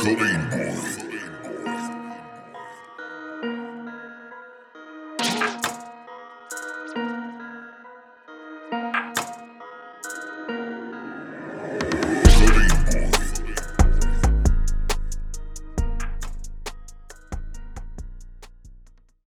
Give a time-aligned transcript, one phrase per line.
[0.00, 1.09] Codeine Boy.